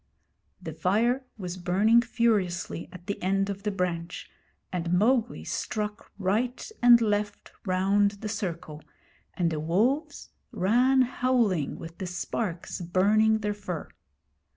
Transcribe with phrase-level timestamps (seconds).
[0.59, 4.31] The fire was burning furiously at the end of the branch,
[4.73, 8.81] and Mowgli struck right and left round the circle,
[9.35, 13.89] and the wolves ran howling with the sparks burning their fur.